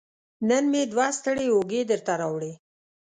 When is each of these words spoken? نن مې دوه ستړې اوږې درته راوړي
نن 0.47 0.63
مې 0.71 0.81
دوه 0.91 1.07
ستړې 1.17 1.45
اوږې 1.53 1.81
درته 1.91 2.13
راوړي 2.21 2.53